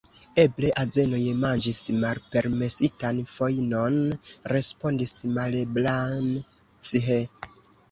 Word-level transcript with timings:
Eble 0.43 0.69
azenoj 0.83 1.19
manĝis 1.41 1.81
malpermesitan 2.03 3.21
fojnon, 3.35 4.01
respondis 4.55 5.15
Malebranche. 5.39 7.23